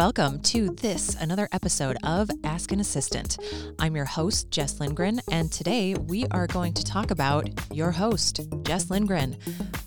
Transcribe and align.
welcome 0.00 0.40
to 0.40 0.70
this, 0.76 1.14
another 1.20 1.46
episode 1.52 1.94
of 2.04 2.30
Ask 2.42 2.72
an 2.72 2.80
Assistant. 2.80 3.36
I'm 3.78 3.94
your 3.94 4.06
host, 4.06 4.50
Jess 4.50 4.80
Lindgren, 4.80 5.20
and 5.30 5.52
today 5.52 5.94
we 5.94 6.26
are 6.28 6.46
going 6.46 6.72
to 6.72 6.82
talk 6.82 7.10
about 7.10 7.50
your 7.70 7.90
host, 7.90 8.40
Jess 8.62 8.88
Lindgren. 8.88 9.36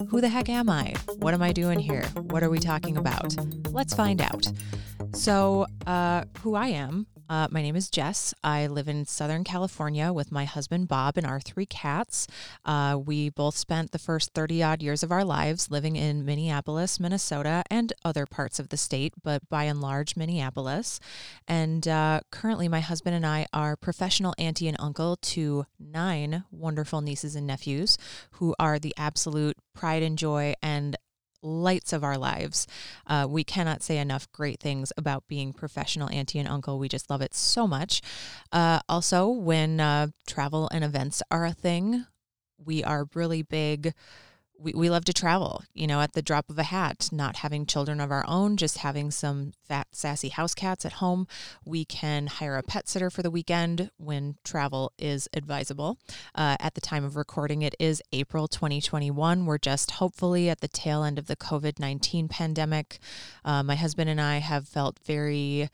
Who 0.10 0.22
the 0.22 0.30
heck 0.30 0.50
am 0.50 0.70
I? 0.70 0.94
What 1.16 1.34
am 1.34 1.42
I 1.42 1.52
doing 1.52 1.80
here? 1.80 2.04
What 2.30 2.44
are 2.44 2.52
we 2.52 2.60
talking 2.60 2.96
about? 2.96 3.36
Let's 3.72 3.96
find 3.96 4.22
out. 4.22 4.46
So, 5.16 5.66
uh, 5.88 6.26
who 6.42 6.54
I 6.54 6.68
am, 6.68 7.08
uh, 7.30 7.48
my 7.52 7.62
name 7.62 7.76
is 7.76 7.90
Jess. 7.90 8.34
I 8.44 8.68
live 8.68 8.88
in 8.88 9.06
Southern 9.06 9.44
California 9.44 10.12
with 10.12 10.32
my 10.32 10.46
husband 10.46 10.88
Bob 10.88 11.18
and 11.18 11.26
our 11.26 11.40
three 11.40 11.66
cats. 11.66 12.28
Uh, 12.66 13.00
we 13.04 13.30
both 13.30 13.56
spent 13.56 13.92
the 13.92 14.00
first 14.00 14.34
30 14.34 14.62
odd 14.64 14.82
years 14.82 15.04
of 15.04 15.12
our 15.12 15.24
lives 15.24 15.72
living 15.72 15.96
in 15.96 16.26
Minneapolis, 16.26 17.00
Minnesota, 17.00 17.64
and 17.70 17.94
other 18.04 18.26
parts 18.26 18.60
of 18.60 18.70
the 18.70 18.78
state, 18.78 19.14
but 19.24 19.48
by 19.50 19.64
and 19.64 19.82
large, 19.82 20.16
Minneapolis. 20.16 21.00
And 21.48 21.88
uh, 21.88 22.22
currently, 22.32 22.68
my 22.68 22.82
husband 22.82 23.16
and 23.16 23.26
I 23.26 23.48
are 23.54 23.76
professional 23.76 24.34
auntie 24.38 24.68
and 24.68 24.78
uncle 24.80 25.18
to 25.18 25.66
nine 25.80 26.44
wonderful 26.52 27.02
nieces 27.02 27.36
and 27.36 27.48
nephews 27.48 27.98
who 28.32 28.56
are 28.60 28.80
the 28.80 28.94
absolute 28.98 29.58
pride 29.74 30.04
and 30.04 30.18
joy 30.18 30.54
and 30.62 30.98
lights 31.44 31.94
of 31.94 32.04
our 32.04 32.18
lives. 32.18 32.66
Uh, 33.06 33.28
we 33.30 33.44
cannot 33.44 33.84
say 33.84 33.98
enough 33.98 34.32
great 34.32 34.60
things 34.60 34.92
about 34.98 35.28
being 35.28 35.54
professional 35.54 36.10
auntie 36.10 36.40
and 36.40 36.48
uncle. 36.48 36.80
We 36.80 36.90
just 36.90 37.10
love 37.10 37.22
it 37.22 37.34
so 37.34 37.68
much. 37.68 38.02
Uh, 38.52 38.80
also, 38.90 39.28
when 39.28 39.80
uh, 39.80 40.08
travel 40.26 40.70
and 40.72 40.84
events 40.84 41.22
are 41.30 41.46
a 41.46 41.54
thing, 41.54 42.06
we 42.58 42.84
are 42.84 43.08
really 43.14 43.42
big 43.42 43.94
we, 44.64 44.74
we 44.74 44.90
love 44.90 45.06
to 45.06 45.14
travel, 45.14 45.64
you 45.74 45.86
know, 45.86 46.00
at 46.02 46.14
the 46.14 46.22
drop 46.22 46.50
of 46.50 46.58
a 46.58 46.64
hat, 46.64 47.10
not 47.12 47.38
having 47.38 47.66
children 47.66 48.00
of 48.00 48.12
our 48.12 48.24
own, 48.28 48.56
just 48.58 48.80
having 48.80 49.12
some 49.12 49.52
fat, 49.68 49.88
sassy 49.92 50.30
house 50.30 50.56
cats 50.56 50.86
at 50.86 50.94
home. 50.94 51.28
We 51.66 51.86
can 51.86 52.28
hire 52.28 52.58
a 52.58 52.64
pet 52.64 52.88
sitter 52.88 53.10
for 53.10 53.22
the 53.22 53.32
weekend 53.32 53.92
when 53.98 54.36
travel 54.44 54.94
is 54.98 55.28
advisable. 55.34 55.98
Uh, 56.34 56.56
at 56.60 56.76
the 56.76 56.82
time 56.82 57.04
of 57.04 57.16
recording, 57.16 57.62
it 57.62 57.76
is 57.80 58.02
April 58.14 58.48
2021. 58.48 59.46
We're 59.46 59.58
just 59.58 59.92
hopefully 59.92 60.50
at 60.50 60.62
the 60.62 60.68
tail 60.68 61.04
end 61.04 61.20
of 61.20 61.28
the 61.28 61.36
COVID 61.36 61.80
19 61.80 62.30
pandemic. 62.30 63.00
Uh, 63.44 63.64
my 63.64 63.76
husband 63.76 64.10
and 64.10 64.22
I 64.22 64.38
have 64.38 64.68
felt 64.68 65.00
very 65.06 65.70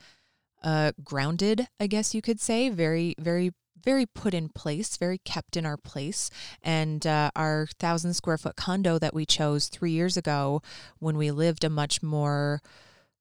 uh, 0.62 0.92
grounded, 1.02 1.68
I 1.78 1.86
guess 1.86 2.14
you 2.14 2.22
could 2.22 2.40
say, 2.40 2.68
very, 2.68 3.14
very 3.18 3.52
very 3.82 4.06
put 4.06 4.34
in 4.34 4.48
place, 4.48 4.96
very 4.96 5.18
kept 5.18 5.56
in 5.56 5.66
our 5.66 5.76
place. 5.76 6.30
And 6.62 7.06
uh, 7.06 7.30
our 7.36 7.68
thousand 7.78 8.14
square 8.14 8.38
foot 8.38 8.56
condo 8.56 8.98
that 8.98 9.14
we 9.14 9.26
chose 9.26 9.68
three 9.68 9.92
years 9.92 10.16
ago 10.16 10.62
when 10.98 11.16
we 11.16 11.30
lived 11.30 11.64
a 11.64 11.70
much 11.70 12.02
more 12.02 12.60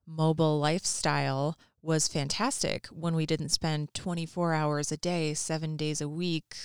mobile 0.05 0.59
lifestyle 0.59 1.55
was 1.81 2.07
fantastic 2.07 2.87
when 2.87 3.15
we 3.15 3.25
didn't 3.25 3.49
spend 3.49 3.93
24 3.93 4.53
hours 4.53 4.91
a 4.91 4.97
day, 4.97 5.33
seven 5.33 5.77
days 5.77 6.01
a 6.01 6.09
week 6.09 6.55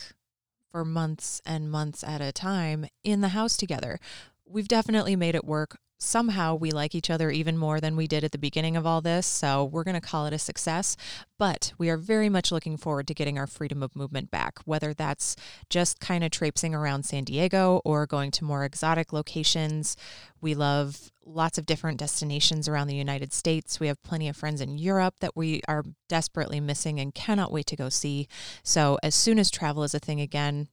for 0.72 0.84
months 0.84 1.40
and 1.46 1.70
months 1.70 2.02
at 2.02 2.20
a 2.20 2.32
time 2.32 2.86
in 3.04 3.20
the 3.20 3.28
house 3.28 3.56
together. 3.56 4.00
We've 4.46 4.68
definitely 4.68 5.16
made 5.16 5.34
it 5.34 5.44
work 5.44 5.78
somehow 6.04 6.54
we 6.54 6.70
like 6.70 6.94
each 6.94 7.10
other 7.10 7.30
even 7.30 7.56
more 7.56 7.80
than 7.80 7.96
we 7.96 8.06
did 8.06 8.24
at 8.24 8.32
the 8.32 8.38
beginning 8.38 8.76
of 8.76 8.86
all 8.86 9.00
this. 9.00 9.26
So 9.26 9.64
we're 9.64 9.84
going 9.84 10.00
to 10.00 10.06
call 10.06 10.26
it 10.26 10.32
a 10.32 10.38
success. 10.38 10.96
But 11.38 11.72
we 11.78 11.88
are 11.90 11.96
very 11.96 12.28
much 12.28 12.52
looking 12.52 12.76
forward 12.76 13.08
to 13.08 13.14
getting 13.14 13.38
our 13.38 13.46
freedom 13.46 13.82
of 13.82 13.96
movement 13.96 14.30
back, 14.30 14.58
whether 14.64 14.94
that's 14.94 15.36
just 15.70 16.00
kind 16.00 16.22
of 16.22 16.30
traipsing 16.30 16.74
around 16.74 17.04
San 17.04 17.24
Diego 17.24 17.80
or 17.84 18.06
going 18.06 18.30
to 18.32 18.44
more 18.44 18.64
exotic 18.64 19.12
locations. 19.12 19.96
We 20.40 20.54
love 20.54 21.10
lots 21.24 21.58
of 21.58 21.66
different 21.66 21.98
destinations 21.98 22.68
around 22.68 22.88
the 22.88 22.96
United 22.96 23.32
States. 23.32 23.80
We 23.80 23.86
have 23.86 24.02
plenty 24.02 24.28
of 24.28 24.36
friends 24.36 24.60
in 24.60 24.78
Europe 24.78 25.14
that 25.20 25.36
we 25.36 25.62
are 25.66 25.84
desperately 26.08 26.60
missing 26.60 27.00
and 27.00 27.14
cannot 27.14 27.52
wait 27.52 27.66
to 27.66 27.76
go 27.76 27.88
see. 27.88 28.28
So 28.62 28.98
as 29.02 29.14
soon 29.14 29.38
as 29.38 29.50
travel 29.50 29.84
is 29.84 29.94
a 29.94 29.98
thing 29.98 30.20
again, 30.20 30.68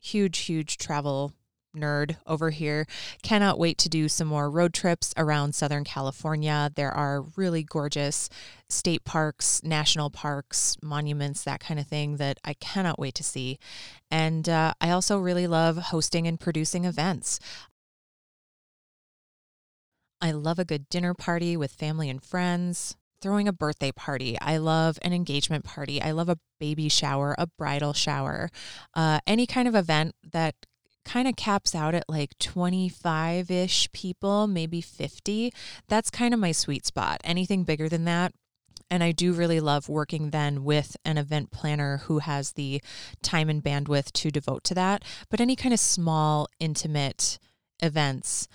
huge, 0.00 0.38
huge 0.38 0.78
travel 0.78 1.32
nerd 1.76 2.16
over 2.26 2.50
here. 2.50 2.86
Cannot 3.22 3.58
wait 3.58 3.78
to 3.78 3.88
do 3.88 4.08
some 4.08 4.28
more 4.28 4.50
road 4.50 4.74
trips 4.74 5.12
around 5.16 5.54
Southern 5.54 5.84
California. 5.84 6.70
There 6.74 6.92
are 6.92 7.22
really 7.36 7.62
gorgeous 7.62 8.28
state 8.68 9.04
parks, 9.04 9.62
national 9.62 10.10
parks, 10.10 10.76
monuments, 10.82 11.44
that 11.44 11.60
kind 11.60 11.78
of 11.78 11.86
thing 11.86 12.16
that 12.16 12.38
I 12.44 12.54
cannot 12.54 12.98
wait 12.98 13.14
to 13.16 13.24
see. 13.24 13.58
And 14.10 14.48
uh, 14.48 14.74
I 14.80 14.90
also 14.90 15.18
really 15.18 15.46
love 15.46 15.76
hosting 15.76 16.26
and 16.26 16.38
producing 16.38 16.84
events. 16.84 17.38
I 20.20 20.30
love 20.30 20.58
a 20.58 20.64
good 20.64 20.88
dinner 20.88 21.14
party 21.14 21.56
with 21.56 21.72
family 21.72 22.08
and 22.08 22.22
friends 22.22 22.96
throwing 23.22 23.48
a 23.48 23.52
birthday 23.52 23.92
party. 23.92 24.36
I 24.40 24.56
love 24.56 24.98
an 25.02 25.12
engagement 25.12 25.64
party. 25.64 26.02
I 26.02 26.10
love 26.10 26.28
a 26.28 26.38
baby 26.58 26.88
shower, 26.88 27.34
a 27.38 27.46
bridal 27.46 27.92
shower, 27.92 28.50
uh, 28.94 29.20
any 29.26 29.46
kind 29.46 29.68
of 29.68 29.74
event 29.74 30.14
that 30.32 30.54
kind 31.04 31.28
of 31.28 31.36
caps 31.36 31.74
out 31.74 31.94
at 31.94 32.08
like 32.08 32.38
25 32.38 33.50
ish 33.50 33.90
people, 33.92 34.46
maybe 34.46 34.80
50. 34.80 35.52
That's 35.88 36.10
kind 36.10 36.32
of 36.32 36.40
my 36.40 36.52
sweet 36.52 36.86
spot. 36.86 37.20
Anything 37.24 37.64
bigger 37.64 37.88
than 37.88 38.04
that, 38.04 38.32
and 38.92 39.02
I 39.02 39.12
do 39.12 39.32
really 39.32 39.58
love 39.58 39.88
working 39.88 40.30
then 40.30 40.64
with 40.64 40.98
an 41.04 41.16
event 41.16 41.50
planner 41.50 42.02
who 42.04 42.18
has 42.18 42.52
the 42.52 42.82
time 43.22 43.48
and 43.48 43.64
bandwidth 43.64 44.12
to 44.12 44.30
devote 44.30 44.64
to 44.64 44.74
that. 44.74 45.02
But 45.30 45.40
any 45.40 45.56
kind 45.56 45.72
of 45.72 45.80
small, 45.80 46.46
intimate 46.60 47.38
events, 47.80 48.48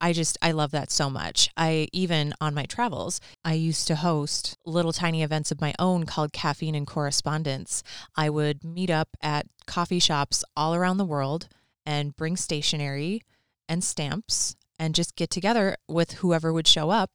I 0.00 0.12
just, 0.12 0.38
I 0.40 0.52
love 0.52 0.70
that 0.70 0.92
so 0.92 1.10
much. 1.10 1.50
I 1.56 1.88
even 1.92 2.32
on 2.40 2.54
my 2.54 2.66
travels, 2.66 3.20
I 3.44 3.54
used 3.54 3.88
to 3.88 3.96
host 3.96 4.56
little 4.64 4.92
tiny 4.92 5.24
events 5.24 5.50
of 5.50 5.60
my 5.60 5.74
own 5.78 6.06
called 6.06 6.32
Caffeine 6.32 6.76
and 6.76 6.86
Correspondence. 6.86 7.82
I 8.16 8.30
would 8.30 8.62
meet 8.62 8.90
up 8.90 9.08
at 9.20 9.46
coffee 9.66 9.98
shops 9.98 10.44
all 10.56 10.72
around 10.72 10.98
the 10.98 11.04
world 11.04 11.48
and 11.86 12.16
bring 12.16 12.36
stationery 12.36 13.22
and 13.68 13.82
stamps 13.82 14.56
and 14.78 14.94
just 14.94 15.16
get 15.16 15.30
together 15.30 15.76
with 15.88 16.12
whoever 16.14 16.52
would 16.52 16.66
show 16.66 16.90
up 16.90 17.10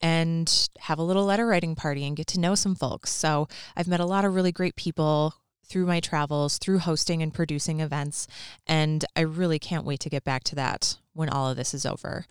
and 0.00 0.68
have 0.80 0.98
a 0.98 1.02
little 1.02 1.24
letter 1.24 1.46
writing 1.46 1.74
party 1.74 2.06
and 2.06 2.16
get 2.16 2.26
to 2.28 2.40
know 2.40 2.54
some 2.54 2.74
folks. 2.74 3.10
So 3.10 3.48
I've 3.76 3.88
met 3.88 4.00
a 4.00 4.06
lot 4.06 4.24
of 4.24 4.34
really 4.34 4.52
great 4.52 4.76
people 4.76 5.34
through 5.64 5.86
my 5.86 6.00
travels, 6.00 6.58
through 6.58 6.78
hosting 6.78 7.22
and 7.22 7.34
producing 7.34 7.80
events, 7.80 8.28
and 8.66 9.04
I 9.16 9.22
really 9.22 9.58
can't 9.58 9.84
wait 9.84 10.00
to 10.00 10.10
get 10.10 10.22
back 10.24 10.44
to 10.44 10.54
that 10.54 10.98
when 11.12 11.28
all 11.28 11.50
of 11.50 11.56
this 11.56 11.74
is 11.74 11.86
over. 11.86 12.26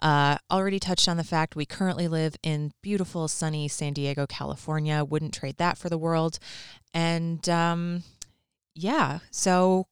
Uh, 0.00 0.38
already 0.50 0.80
touched 0.80 1.08
on 1.08 1.16
the 1.16 1.24
fact 1.24 1.54
we 1.54 1.66
currently 1.66 2.08
live 2.08 2.36
in 2.42 2.72
beautiful, 2.82 3.28
sunny 3.28 3.68
San 3.68 3.92
Diego, 3.92 4.26
California. 4.26 5.04
Wouldn't 5.04 5.34
trade 5.34 5.58
that 5.58 5.78
for 5.78 5.88
the 5.88 5.98
world. 5.98 6.38
And 6.92 7.46
um, 7.48 8.02
yeah, 8.74 9.20
so 9.30 9.86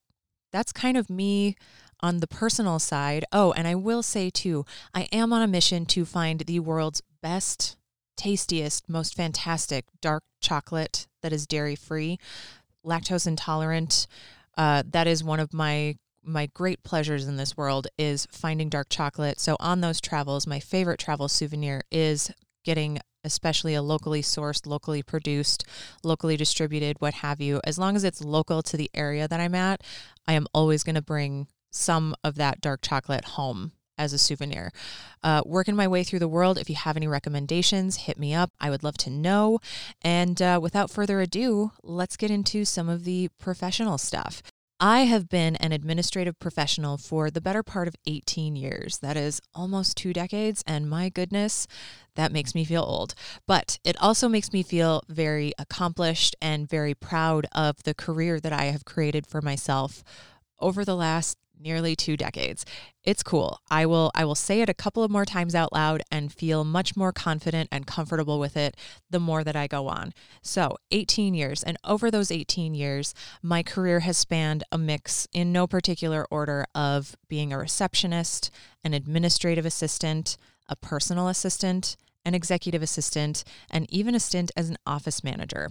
that's 0.52 0.72
kind 0.72 0.96
of 0.96 1.10
me 1.10 1.56
on 2.00 2.18
the 2.18 2.26
personal 2.26 2.78
side. 2.78 3.24
Oh, 3.32 3.52
and 3.52 3.66
I 3.66 3.74
will 3.74 4.02
say 4.02 4.30
too, 4.30 4.64
I 4.94 5.02
am 5.12 5.32
on 5.32 5.42
a 5.42 5.48
mission 5.48 5.86
to 5.86 6.04
find 6.04 6.40
the 6.40 6.60
world's 6.60 7.02
best, 7.22 7.76
tastiest, 8.16 8.88
most 8.88 9.14
fantastic 9.14 9.84
dark 10.00 10.22
chocolate 10.40 11.06
that 11.22 11.32
is 11.32 11.46
dairy 11.46 11.76
free, 11.76 12.18
lactose 12.84 13.26
intolerant. 13.26 14.06
Uh, 14.56 14.82
that 14.90 15.06
is 15.06 15.22
one 15.24 15.40
of 15.40 15.52
my 15.52 15.96
my 16.24 16.46
great 16.52 16.82
pleasures 16.82 17.26
in 17.26 17.36
this 17.36 17.56
world 17.56 17.86
is 17.96 18.26
finding 18.30 18.68
dark 18.68 18.88
chocolate. 18.90 19.40
So 19.40 19.56
on 19.60 19.80
those 19.80 19.98
travels, 19.98 20.46
my 20.46 20.60
favorite 20.60 21.00
travel 21.00 21.26
souvenir 21.26 21.84
is 21.90 22.30
getting 22.64 22.98
especially 23.28 23.74
a 23.74 23.82
locally 23.82 24.22
sourced, 24.22 24.66
locally 24.66 25.02
produced, 25.02 25.64
locally 26.02 26.36
distributed, 26.36 26.96
what 26.98 27.14
have 27.14 27.40
you. 27.40 27.60
As 27.62 27.78
long 27.78 27.94
as 27.94 28.02
it's 28.02 28.24
local 28.24 28.62
to 28.62 28.76
the 28.76 28.90
area 28.94 29.28
that 29.28 29.38
I'm 29.38 29.54
at, 29.54 29.82
I 30.26 30.32
am 30.32 30.46
always 30.52 30.82
going 30.82 30.96
to 30.96 31.02
bring 31.02 31.46
some 31.70 32.16
of 32.24 32.36
that 32.36 32.60
dark 32.60 32.80
chocolate 32.82 33.24
home 33.24 33.72
as 33.98 34.12
a 34.12 34.18
souvenir. 34.18 34.72
Uh, 35.22 35.42
working 35.44 35.76
my 35.76 35.88
way 35.88 36.04
through 36.04 36.20
the 36.20 36.28
world. 36.28 36.56
If 36.56 36.70
you 36.70 36.76
have 36.76 36.96
any 36.96 37.08
recommendations, 37.08 37.96
hit 37.96 38.18
me 38.18 38.32
up. 38.32 38.50
I 38.60 38.70
would 38.70 38.84
love 38.84 38.96
to 38.98 39.10
know. 39.10 39.58
And 40.00 40.40
uh, 40.40 40.60
without 40.62 40.90
further 40.90 41.20
ado, 41.20 41.72
let's 41.82 42.16
get 42.16 42.30
into 42.30 42.64
some 42.64 42.88
of 42.88 43.04
the 43.04 43.28
professional 43.38 43.98
stuff. 43.98 44.42
I 44.80 45.00
have 45.00 45.28
been 45.28 45.56
an 45.56 45.72
administrative 45.72 46.38
professional 46.38 46.98
for 46.98 47.30
the 47.30 47.40
better 47.40 47.64
part 47.64 47.88
of 47.88 47.96
18 48.06 48.54
years. 48.54 48.98
That 48.98 49.16
is 49.16 49.40
almost 49.52 49.96
two 49.96 50.12
decades. 50.12 50.62
And 50.68 50.88
my 50.88 51.08
goodness, 51.08 51.66
that 52.14 52.30
makes 52.30 52.54
me 52.54 52.64
feel 52.64 52.84
old. 52.84 53.14
But 53.46 53.80
it 53.82 54.00
also 54.00 54.28
makes 54.28 54.52
me 54.52 54.62
feel 54.62 55.02
very 55.08 55.52
accomplished 55.58 56.36
and 56.40 56.68
very 56.68 56.94
proud 56.94 57.46
of 57.50 57.82
the 57.82 57.94
career 57.94 58.38
that 58.38 58.52
I 58.52 58.66
have 58.66 58.84
created 58.84 59.26
for 59.26 59.42
myself 59.42 60.04
over 60.60 60.84
the 60.84 60.96
last 60.96 61.38
nearly 61.60 61.96
two 61.96 62.16
decades. 62.16 62.64
It's 63.04 63.22
cool. 63.22 63.60
I 63.70 63.86
will 63.86 64.10
I 64.14 64.24
will 64.24 64.34
say 64.34 64.60
it 64.60 64.68
a 64.68 64.74
couple 64.74 65.02
of 65.02 65.10
more 65.10 65.24
times 65.24 65.54
out 65.54 65.72
loud 65.72 66.02
and 66.10 66.32
feel 66.32 66.64
much 66.64 66.96
more 66.96 67.12
confident 67.12 67.68
and 67.72 67.86
comfortable 67.86 68.38
with 68.38 68.56
it 68.56 68.76
the 69.08 69.20
more 69.20 69.44
that 69.44 69.56
I 69.56 69.66
go 69.66 69.88
on. 69.88 70.12
So, 70.42 70.76
18 70.90 71.34
years 71.34 71.62
and 71.62 71.76
over 71.84 72.10
those 72.10 72.30
18 72.30 72.74
years, 72.74 73.14
my 73.42 73.62
career 73.62 74.00
has 74.00 74.16
spanned 74.16 74.64
a 74.70 74.78
mix 74.78 75.26
in 75.32 75.52
no 75.52 75.66
particular 75.66 76.26
order 76.30 76.66
of 76.74 77.16
being 77.28 77.52
a 77.52 77.58
receptionist, 77.58 78.50
an 78.84 78.94
administrative 78.94 79.66
assistant, 79.66 80.36
a 80.68 80.76
personal 80.76 81.28
assistant, 81.28 81.96
an 82.24 82.34
executive 82.34 82.82
assistant, 82.82 83.42
and 83.70 83.86
even 83.90 84.14
a 84.14 84.20
stint 84.20 84.50
as 84.56 84.68
an 84.68 84.76
office 84.86 85.24
manager. 85.24 85.70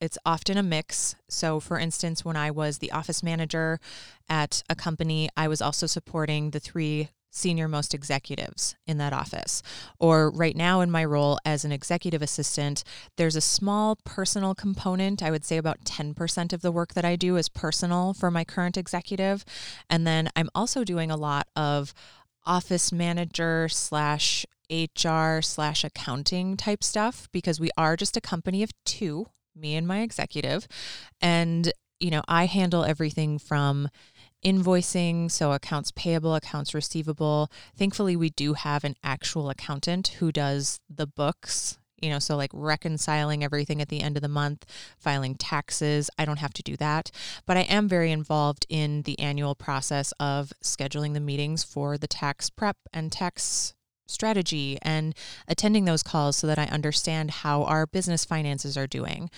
It's 0.00 0.18
often 0.26 0.56
a 0.58 0.62
mix. 0.62 1.16
So, 1.28 1.60
for 1.60 1.78
instance, 1.78 2.24
when 2.24 2.36
I 2.36 2.50
was 2.50 2.78
the 2.78 2.92
office 2.92 3.22
manager 3.22 3.80
at 4.28 4.62
a 4.68 4.74
company, 4.74 5.28
I 5.36 5.48
was 5.48 5.62
also 5.62 5.86
supporting 5.86 6.50
the 6.50 6.60
three 6.60 7.10
senior 7.30 7.68
most 7.68 7.92
executives 7.92 8.76
in 8.86 8.98
that 8.98 9.12
office. 9.12 9.62
Or 9.98 10.30
right 10.30 10.56
now, 10.56 10.80
in 10.80 10.90
my 10.90 11.04
role 11.04 11.38
as 11.44 11.64
an 11.64 11.72
executive 11.72 12.22
assistant, 12.22 12.82
there's 13.16 13.36
a 13.36 13.42
small 13.42 13.96
personal 14.04 14.54
component. 14.54 15.22
I 15.22 15.30
would 15.30 15.44
say 15.44 15.58
about 15.58 15.84
10% 15.84 16.52
of 16.52 16.62
the 16.62 16.72
work 16.72 16.94
that 16.94 17.04
I 17.04 17.14
do 17.14 17.36
is 17.36 17.48
personal 17.48 18.14
for 18.14 18.30
my 18.30 18.44
current 18.44 18.76
executive. 18.76 19.44
And 19.90 20.06
then 20.06 20.30
I'm 20.34 20.48
also 20.54 20.82
doing 20.82 21.10
a 21.10 21.16
lot 21.16 21.46
of 21.54 21.92
office 22.46 22.90
manager 22.90 23.68
slash 23.68 24.46
HR 24.70 25.40
slash 25.42 25.84
accounting 25.84 26.56
type 26.56 26.82
stuff 26.82 27.28
because 27.32 27.60
we 27.60 27.70
are 27.76 27.96
just 27.96 28.16
a 28.16 28.20
company 28.20 28.62
of 28.62 28.70
two, 28.84 29.26
me 29.56 29.74
and 29.74 29.86
my 29.86 30.00
executive. 30.02 30.68
And, 31.20 31.72
you 31.98 32.10
know, 32.10 32.22
I 32.28 32.46
handle 32.46 32.84
everything 32.84 33.38
from 33.38 33.88
invoicing, 34.44 35.30
so 35.30 35.52
accounts 35.52 35.90
payable, 35.92 36.34
accounts 36.34 36.74
receivable. 36.74 37.50
Thankfully, 37.76 38.16
we 38.16 38.30
do 38.30 38.54
have 38.54 38.84
an 38.84 38.94
actual 39.02 39.50
accountant 39.50 40.08
who 40.18 40.30
does 40.30 40.80
the 40.88 41.06
books. 41.06 41.78
You 42.02 42.10
know, 42.10 42.18
so 42.18 42.36
like 42.36 42.50
reconciling 42.52 43.42
everything 43.42 43.80
at 43.80 43.88
the 43.88 44.02
end 44.02 44.16
of 44.16 44.22
the 44.22 44.28
month, 44.28 44.66
filing 44.98 45.34
taxes. 45.34 46.10
I 46.18 46.26
don't 46.26 46.40
have 46.40 46.52
to 46.52 46.62
do 46.62 46.76
that. 46.76 47.10
But 47.46 47.56
I 47.56 47.62
am 47.62 47.88
very 47.88 48.12
involved 48.12 48.66
in 48.68 49.02
the 49.02 49.18
annual 49.18 49.54
process 49.54 50.12
of 50.20 50.52
scheduling 50.62 51.14
the 51.14 51.20
meetings 51.20 51.64
for 51.64 51.96
the 51.96 52.06
tax 52.06 52.50
prep 52.50 52.76
and 52.92 53.10
tax 53.10 53.74
strategy 54.06 54.78
and 54.82 55.14
attending 55.48 55.84
those 55.84 56.02
calls 56.02 56.36
so 56.36 56.46
that 56.46 56.58
I 56.58 56.64
understand 56.64 57.30
how 57.30 57.64
our 57.64 57.86
business 57.86 58.24
finances 58.24 58.76
are 58.76 58.86
doing. 58.86 59.30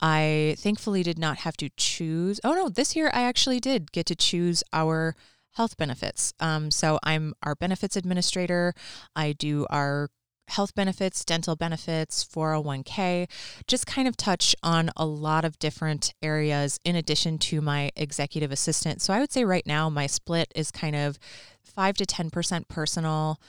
I 0.00 0.56
thankfully 0.58 1.02
did 1.02 1.18
not 1.18 1.38
have 1.38 1.56
to 1.58 1.70
choose. 1.76 2.40
Oh, 2.44 2.54
no, 2.54 2.68
this 2.68 2.94
year 2.96 3.10
I 3.12 3.22
actually 3.22 3.60
did 3.60 3.92
get 3.92 4.06
to 4.06 4.14
choose 4.14 4.62
our 4.72 5.14
health 5.52 5.76
benefits. 5.76 6.34
Um, 6.38 6.70
so 6.70 6.98
I'm 7.02 7.34
our 7.42 7.54
benefits 7.54 7.96
administrator. 7.96 8.74
I 9.14 9.32
do 9.32 9.66
our 9.70 10.10
health 10.48 10.74
benefits, 10.74 11.24
dental 11.24 11.56
benefits, 11.56 12.24
401k, 12.24 13.28
just 13.66 13.86
kind 13.86 14.06
of 14.06 14.16
touch 14.16 14.54
on 14.62 14.90
a 14.96 15.04
lot 15.04 15.44
of 15.44 15.58
different 15.58 16.14
areas 16.22 16.78
in 16.84 16.94
addition 16.94 17.38
to 17.38 17.60
my 17.60 17.90
executive 17.96 18.52
assistant. 18.52 19.02
So 19.02 19.12
I 19.12 19.20
would 19.20 19.32
say 19.32 19.44
right 19.44 19.66
now 19.66 19.90
my 19.90 20.06
split 20.06 20.52
is 20.54 20.70
kind 20.70 20.94
of 20.94 21.18
5 21.64 21.96
to 21.96 22.06
10% 22.06 22.68
personal, 22.68 23.40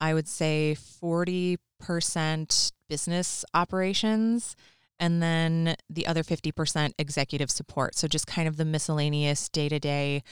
I 0.00 0.14
would 0.14 0.28
say 0.28 0.76
40% 0.76 2.72
business 2.88 3.44
operations 3.54 4.56
and 4.98 5.22
then 5.22 5.76
the 5.88 6.06
other 6.06 6.22
50% 6.22 6.92
executive 6.98 7.50
support. 7.50 7.94
So 7.94 8.06
just 8.06 8.26
kind 8.26 8.46
of 8.46 8.56
the 8.56 8.64
miscellaneous 8.64 9.48
day 9.48 9.68
to 9.68 9.78
day 9.78 10.22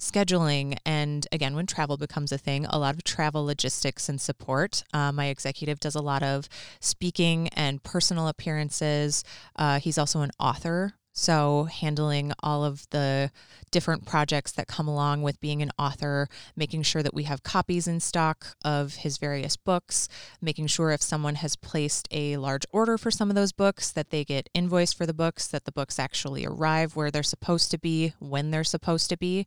scheduling. 0.00 0.76
And 0.84 1.26
again, 1.32 1.54
when 1.54 1.66
travel 1.66 1.96
becomes 1.96 2.32
a 2.32 2.38
thing, 2.38 2.66
a 2.66 2.78
lot 2.78 2.94
of 2.94 3.04
travel 3.04 3.44
logistics 3.44 4.08
and 4.08 4.20
support. 4.20 4.84
Uh, 4.92 5.12
my 5.12 5.26
executive 5.26 5.80
does 5.80 5.94
a 5.94 6.02
lot 6.02 6.22
of 6.22 6.48
speaking 6.80 7.48
and 7.48 7.82
personal 7.82 8.28
appearances. 8.28 9.24
Uh, 9.56 9.80
he's 9.80 9.98
also 9.98 10.20
an 10.20 10.30
author. 10.38 10.94
So, 11.18 11.64
handling 11.64 12.32
all 12.44 12.62
of 12.62 12.88
the 12.90 13.32
different 13.72 14.06
projects 14.06 14.52
that 14.52 14.68
come 14.68 14.86
along 14.86 15.22
with 15.22 15.40
being 15.40 15.62
an 15.62 15.72
author, 15.76 16.28
making 16.54 16.84
sure 16.84 17.02
that 17.02 17.12
we 17.12 17.24
have 17.24 17.42
copies 17.42 17.88
in 17.88 17.98
stock 17.98 18.54
of 18.64 18.94
his 18.94 19.18
various 19.18 19.56
books, 19.56 20.08
making 20.40 20.68
sure 20.68 20.92
if 20.92 21.02
someone 21.02 21.34
has 21.34 21.56
placed 21.56 22.06
a 22.12 22.36
large 22.36 22.64
order 22.70 22.96
for 22.96 23.10
some 23.10 23.30
of 23.30 23.34
those 23.34 23.50
books, 23.50 23.90
that 23.90 24.10
they 24.10 24.24
get 24.24 24.48
invoiced 24.54 24.96
for 24.96 25.06
the 25.06 25.12
books, 25.12 25.48
that 25.48 25.64
the 25.64 25.72
books 25.72 25.98
actually 25.98 26.46
arrive 26.46 26.94
where 26.94 27.10
they're 27.10 27.24
supposed 27.24 27.72
to 27.72 27.78
be, 27.78 28.12
when 28.20 28.52
they're 28.52 28.62
supposed 28.62 29.10
to 29.10 29.16
be 29.16 29.44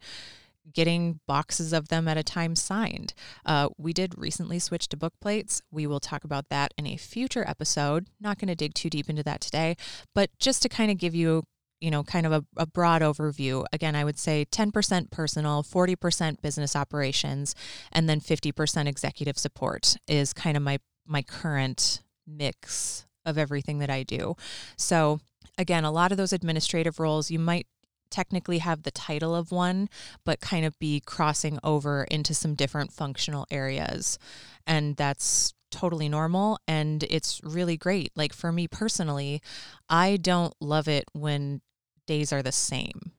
getting 0.74 1.22
boxes 1.26 1.74
of 1.74 1.88
them 1.88 2.08
at 2.08 2.18
a 2.18 2.24
time 2.24 2.56
signed. 2.56 3.14
Uh, 3.46 3.70
we 3.78 3.94
did 3.94 4.18
recently 4.18 4.60
switch 4.60 4.88
to 4.90 4.98
book 4.98 5.14
plates. 5.22 5.62
We 5.72 5.88
will 5.88 6.00
talk 6.00 6.24
about 6.24 6.50
that 6.50 6.74
in 6.78 6.86
a 6.86 6.98
future 6.98 7.48
episode. 7.48 8.08
Not 8.20 8.40
going 8.40 8.50
to 8.50 8.56
dig 8.56 8.74
too 8.74 8.90
deep 8.90 9.10
into 9.10 9.24
that 9.24 9.42
today, 9.42 9.76
but 10.14 10.30
just 10.38 10.62
to 10.64 10.70
kind 10.70 10.92
of 10.92 10.98
give 10.98 11.16
you 11.16 11.46
you 11.82 11.92
know, 11.92 12.04
kind 12.04 12.26
of 12.26 12.32
a, 12.32 12.46
a, 12.58 12.66
broad 12.66 13.02
overview. 13.02 13.66
Again, 13.74 13.96
I 13.96 14.04
would 14.04 14.20
say 14.20 14.46
10% 14.46 15.12
personal, 15.12 15.64
40% 15.64 16.42
business 16.42 16.76
operations, 16.76 17.56
and 17.92 18.08
then 18.08 18.22
50% 18.22 18.88
executive 18.88 19.38
support 19.38 19.98
is 20.08 20.32
kind 20.32 20.56
of 20.56 20.64
my 20.64 20.80
my 21.08 21.24
current 21.24 22.02
mix 22.28 23.06
of 23.26 23.38
everything 23.38 23.80
that 23.80 23.90
I 23.90 24.04
do. 24.04 24.36
So, 24.78 25.20
again, 25.58 25.84
a 25.84 25.92
lot 25.92 26.12
of 26.12 26.18
those 26.18 26.32
administrative 26.32 27.00
roles 27.00 27.32
you 27.32 27.40
might 27.40 27.68
technically 28.12 28.60
have 28.60 28.84
the 28.84 28.92
title 28.92 29.36
of 29.36 29.52
one, 29.52 29.90
but 30.24 30.40
kind 30.40 30.66
of 30.66 30.78
be 30.80 31.00
crossing 31.00 31.58
over 31.64 32.04
into 32.04 32.34
some 32.34 32.56
different 32.56 32.92
functional 32.92 33.48
areas. 33.50 34.20
And 34.68 34.96
that's 34.96 35.54
totally 35.72 36.10
normal 36.10 36.60
and 36.68 37.04
it's 37.04 37.40
really 37.44 37.78
great. 37.78 38.12
Like 38.16 38.34
for 38.34 38.52
me 38.52 38.68
personally, 38.68 39.42
I 39.90 40.18
don't 40.18 40.54
love 40.60 40.88
it 40.88 41.06
when 41.14 41.62
days 42.08 42.34
are 42.34 42.42
the 42.42 42.52
same. 42.52 43.12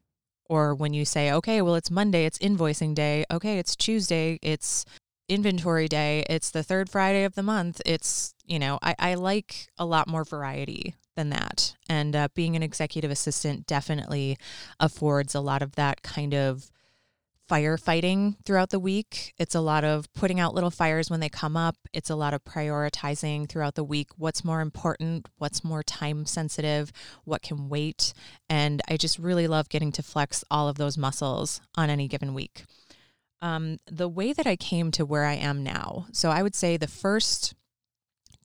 Or 0.48 0.74
when 0.74 0.92
you 0.92 1.04
say, 1.04 1.32
okay, 1.32 1.62
well, 1.62 1.74
it's 1.74 1.90
Monday, 1.90 2.26
it's 2.26 2.38
invoicing 2.38 2.94
day. 2.94 3.24
Okay, 3.30 3.58
it's 3.58 3.74
Tuesday, 3.74 4.38
it's 4.42 4.84
inventory 5.28 5.88
day. 5.88 6.24
It's 6.28 6.50
the 6.50 6.62
third 6.62 6.90
Friday 6.90 7.24
of 7.24 7.34
the 7.34 7.42
month. 7.42 7.80
It's, 7.86 8.34
you 8.44 8.58
know, 8.58 8.78
I, 8.82 8.94
I 8.98 9.14
like 9.14 9.68
a 9.78 9.86
lot 9.86 10.08
more 10.08 10.24
variety 10.24 10.94
than 11.16 11.30
that. 11.30 11.74
And 11.88 12.14
uh, 12.14 12.28
being 12.34 12.56
an 12.56 12.62
executive 12.62 13.10
assistant 13.10 13.66
definitely 13.66 14.36
affords 14.80 15.34
a 15.34 15.40
lot 15.40 15.62
of 15.62 15.76
that 15.76 16.02
kind 16.02 16.34
of 16.34 16.70
firefighting 17.52 18.34
throughout 18.46 18.70
the 18.70 18.78
week. 18.78 19.34
It's 19.36 19.54
a 19.54 19.60
lot 19.60 19.84
of 19.84 20.10
putting 20.14 20.40
out 20.40 20.54
little 20.54 20.70
fires 20.70 21.10
when 21.10 21.20
they 21.20 21.28
come 21.28 21.54
up. 21.54 21.76
It's 21.92 22.08
a 22.08 22.16
lot 22.16 22.32
of 22.32 22.44
prioritizing 22.44 23.46
throughout 23.46 23.74
the 23.74 23.84
week 23.84 24.08
what's 24.16 24.42
more 24.42 24.62
important, 24.62 25.26
what's 25.36 25.62
more 25.62 25.82
time 25.82 26.24
sensitive, 26.24 26.90
what 27.24 27.42
can 27.42 27.68
wait. 27.68 28.14
And 28.48 28.80
I 28.88 28.96
just 28.96 29.18
really 29.18 29.46
love 29.46 29.68
getting 29.68 29.92
to 29.92 30.02
flex 30.02 30.42
all 30.50 30.66
of 30.66 30.76
those 30.76 30.96
muscles 30.96 31.60
on 31.74 31.90
any 31.90 32.08
given 32.08 32.32
week. 32.32 32.64
Um, 33.42 33.78
the 33.86 34.08
way 34.08 34.32
that 34.32 34.46
I 34.46 34.56
came 34.56 34.90
to 34.92 35.04
where 35.04 35.24
I 35.24 35.34
am 35.34 35.62
now, 35.62 36.06
so 36.12 36.30
I 36.30 36.42
would 36.42 36.54
say 36.54 36.78
the 36.78 36.88
first 36.88 37.54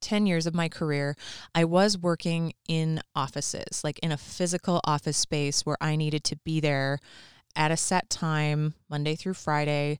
10 0.02 0.26
years 0.26 0.46
of 0.46 0.54
my 0.54 0.68
career, 0.68 1.16
I 1.56 1.64
was 1.64 1.98
working 1.98 2.54
in 2.68 3.02
offices, 3.16 3.84
like 3.86 4.00
in 4.00 4.12
a 4.12 4.18
physical 4.18 4.82
office 4.84 5.18
space 5.18 5.66
where 5.66 5.78
I 5.80 5.96
needed 5.96 6.26
to 6.26 6.36
be 6.44 6.60
there 6.60 7.00
at 7.58 7.72
a 7.72 7.78
set 7.78 8.10
time, 8.10 8.76
Monday 8.90 9.16
through 9.16 9.34
Friday, 9.34 10.00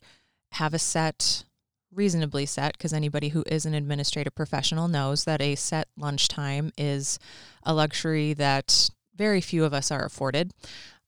have 0.52 0.72
a 0.72 0.78
set, 0.78 1.44
reasonably 1.92 2.46
set, 2.46 2.72
because 2.72 2.92
anybody 2.92 3.30
who 3.30 3.44
is 3.46 3.66
an 3.66 3.74
administrative 3.74 4.34
professional 4.34 4.88
knows 4.88 5.24
that 5.24 5.42
a 5.42 5.56
set 5.56 5.88
lunchtime 5.98 6.72
is 6.78 7.18
a 7.64 7.74
luxury 7.74 8.32
that 8.32 8.88
very 9.14 9.40
few 9.40 9.64
of 9.64 9.74
us 9.74 9.90
are 9.90 10.04
afforded. 10.04 10.52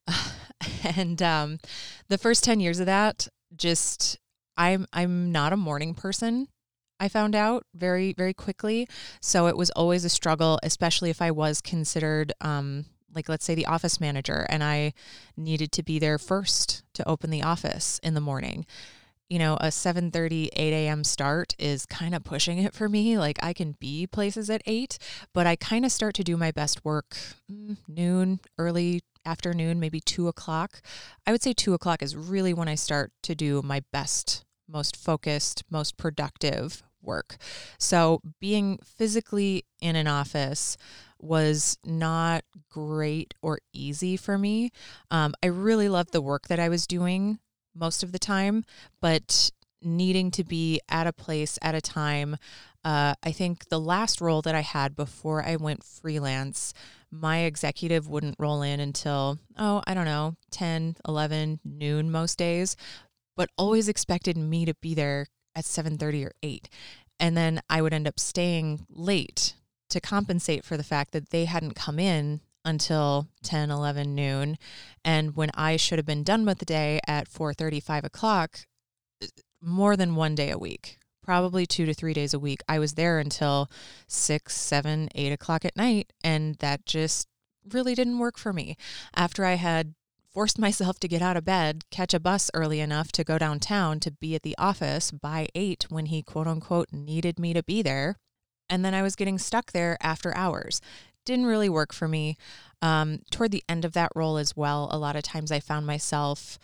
and 0.97 1.23
um, 1.23 1.59
the 2.09 2.19
first 2.19 2.42
10 2.45 2.61
years 2.61 2.80
of 2.80 2.87
that, 2.87 3.28
just 3.57 4.19
I'm 4.57 4.87
I'm 4.92 5.33
not 5.33 5.52
a 5.52 5.57
morning 5.57 5.95
person. 5.95 6.49
I 6.99 7.09
found 7.09 7.35
out 7.35 7.64
very 7.75 8.12
very 8.12 8.35
quickly, 8.35 8.87
so 9.23 9.47
it 9.47 9.57
was 9.57 9.71
always 9.71 10.04
a 10.04 10.11
struggle, 10.11 10.59
especially 10.62 11.09
if 11.09 11.23
I 11.23 11.30
was 11.30 11.61
considered 11.61 12.33
um, 12.40 12.85
like 13.14 13.29
let's 13.29 13.45
say 13.45 13.55
the 13.55 13.67
office 13.67 14.00
manager 14.00 14.47
and 14.49 14.62
I 14.62 14.93
needed 15.37 15.73
to 15.73 15.83
be 15.83 15.99
there 15.99 16.19
first 16.19 16.83
to 16.95 17.09
open 17.09 17.31
the 17.31 17.43
office 17.43 18.00
in 18.02 18.14
the 18.14 18.21
morning. 18.21 18.67
You 19.29 19.38
know, 19.38 19.57
a 19.61 19.67
7:30 19.67 20.49
8 20.52 20.73
a.m. 20.73 21.05
start 21.05 21.55
is 21.59 21.87
kind 21.87 22.14
of 22.14 22.25
pushing 22.25 22.59
it 22.59 22.75
for 22.75 22.88
me. 22.88 23.17
Like 23.17 23.38
I 23.43 23.52
can 23.52 23.76
be 23.79 24.07
places 24.07 24.50
at 24.50 24.62
8, 24.67 24.99
but 25.33 25.47
I 25.47 25.55
kind 25.57 25.85
of 25.85 25.93
start 25.93 26.14
to 26.17 26.25
do 26.25 26.37
my 26.37 26.50
best 26.50 26.85
work 26.85 27.17
mm, 27.50 27.76
noon, 27.87 28.40
early 28.59 29.02
afternoon, 29.25 29.79
maybe 29.79 30.00
two 30.00 30.29
o'clock. 30.29 30.83
I 31.26 31.33
would 31.33 31.43
say 31.43 31.52
two 31.52 31.75
o'clock 31.75 32.02
is 32.02 32.17
really 32.17 32.52
when 32.52 32.69
I 32.69 32.75
start 32.75 33.12
to 33.23 33.35
do 33.35 33.62
my 33.62 33.83
best, 33.93 34.45
most 34.69 34.97
focused, 34.97 35.62
most 35.71 35.97
productive 35.97 36.83
work. 37.02 37.37
So 37.79 38.21
being 38.40 38.79
physically 38.85 39.64
in 39.81 39.97
an 39.97 40.07
office 40.07 40.76
was 41.22 41.78
not 41.84 42.44
great 42.70 43.34
or 43.42 43.58
easy 43.72 44.16
for 44.16 44.38
me. 44.38 44.70
Um, 45.10 45.34
I 45.42 45.46
really 45.46 45.88
loved 45.88 46.12
the 46.12 46.22
work 46.22 46.48
that 46.48 46.58
I 46.58 46.68
was 46.68 46.86
doing 46.86 47.38
most 47.74 48.02
of 48.02 48.12
the 48.12 48.18
time, 48.18 48.64
but 49.00 49.50
needing 49.82 50.30
to 50.30 50.44
be 50.44 50.80
at 50.88 51.06
a 51.06 51.12
place 51.12 51.58
at 51.62 51.74
a 51.74 51.80
time. 51.80 52.36
Uh, 52.84 53.14
I 53.22 53.32
think 53.32 53.68
the 53.68 53.80
last 53.80 54.20
role 54.20 54.42
that 54.42 54.54
I 54.54 54.60
had 54.60 54.96
before 54.96 55.44
I 55.44 55.56
went 55.56 55.84
freelance, 55.84 56.72
my 57.10 57.40
executive 57.40 58.08
wouldn't 58.08 58.36
roll 58.38 58.62
in 58.62 58.80
until, 58.80 59.38
oh, 59.58 59.82
I 59.86 59.94
don't 59.94 60.04
know, 60.04 60.36
10, 60.50 60.96
11, 61.06 61.60
noon 61.64 62.10
most 62.10 62.38
days, 62.38 62.76
but 63.36 63.50
always 63.56 63.88
expected 63.88 64.36
me 64.36 64.64
to 64.64 64.74
be 64.74 64.94
there 64.94 65.26
at 65.54 65.64
7:30 65.64 66.24
or 66.24 66.32
8 66.42 66.68
And 67.18 67.36
then 67.36 67.60
I 67.68 67.82
would 67.82 67.92
end 67.92 68.06
up 68.06 68.20
staying 68.20 68.86
late 68.88 69.54
to 69.90 70.00
compensate 70.00 70.64
for 70.64 70.76
the 70.76 70.85
fact 70.85 71.12
that 71.12 71.30
they 71.30 71.44
hadn't 71.44 71.75
come 71.75 71.99
in 71.99 72.40
until 72.64 73.28
10 73.42 73.70
11 73.70 74.14
noon. 74.14 74.59
And 75.04 75.37
when 75.37 75.50
i 75.54 75.76
should 75.76 75.99
have 75.99 76.06
been 76.06 76.25
done 76.25 76.44
with 76.44 76.59
the 76.59 76.64
day 76.64 77.00
at 77.06 77.28
4 77.28 77.54
5 77.54 78.04
o'clock 78.04 78.61
more 79.62 79.97
than 79.97 80.14
one 80.14 80.35
day 80.35 80.50
a 80.50 80.59
week 80.59 80.99
probably 81.23 81.66
two 81.66 81.87
to 81.87 81.94
three 81.94 82.14
days 82.14 82.35
a 82.35 82.38
week 82.38 82.62
i 82.68 82.78
was 82.78 82.94
there 82.94 83.18
until 83.18 83.70
6 84.09 84.54
7 84.54 85.09
8 85.14 85.32
o'clock 85.32 85.64
at 85.64 85.76
night. 85.76 86.12
And 86.23 86.56
that 86.56 86.87
just 86.87 87.28
really 87.70 87.94
didn't 87.94 88.18
work 88.18 88.38
for 88.38 88.52
me. 88.52 88.76
After 89.14 89.44
i 89.44 89.54
had 89.54 89.94
forced 90.28 90.59
myself 90.66 90.99
to 91.00 91.09
get 91.09 91.23
out 91.23 91.37
of 91.37 91.44
bed 91.44 91.85
catch 91.90 92.14
a 92.14 92.20
bus 92.20 92.50
early 92.54 92.80
enough 92.80 93.11
to 93.12 93.25
go 93.25 93.38
downtown 93.38 94.00
to 94.00 94.11
be 94.11 94.35
at 94.35 94.42
the 94.42 94.56
office 94.59 95.11
by 95.11 95.49
8 95.54 95.87
when 95.88 96.06
he 96.06 96.23
quote 96.23 96.47
unquote 96.47 96.88
needed 96.92 97.38
me 97.38 97.52
to 97.52 97.62
be 97.62 97.82
there 97.82 98.16
and 98.70 98.84
then 98.84 98.94
I 98.94 99.02
was 99.02 99.16
getting 99.16 99.38
stuck 99.38 99.72
there 99.72 99.98
after 100.00 100.34
hours 100.34 100.80
didn't 101.24 101.46
really 101.46 101.68
work 101.68 101.92
for 101.92 102.08
me. 102.08 102.36
Um, 102.82 103.20
toward 103.30 103.50
the 103.50 103.62
end 103.68 103.84
of 103.84 103.92
that 103.92 104.12
role 104.14 104.36
as 104.36 104.56
well, 104.56 104.88
a 104.90 104.98
lot 104.98 105.16
of 105.16 105.22
times 105.22 105.52
I 105.52 105.60
found 105.60 105.86
myself 105.86 106.58